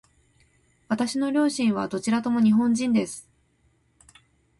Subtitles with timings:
[0.87, 3.29] 私の両親はどちらとも日本人です。